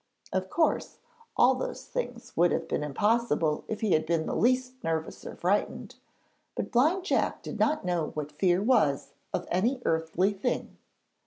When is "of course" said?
0.33-0.97